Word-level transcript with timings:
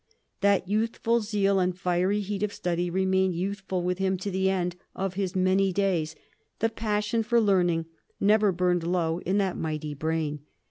That 0.39 0.67
youthful 0.67 1.19
zeal 1.21 1.59
and 1.59 1.77
fiery 1.77 2.21
heat 2.21 2.41
of 2.41 2.51
study 2.51 2.89
remained 2.89 3.35
youthful 3.35 3.83
with 3.83 3.99
him 3.99 4.17
to 4.17 4.31
the 4.31 4.49
end 4.49 4.75
of 4.95 5.13
his 5.13 5.35
many 5.35 5.71
days; 5.71 6.15
the 6.57 6.69
passion 6.69 7.21
for 7.21 7.39
learning 7.39 7.85
never 8.19 8.51
burned 8.51 8.81
low 8.81 9.19
in 9.19 9.37
that 9.37 9.57
mighty 9.59 9.93
brain. 9.93 10.39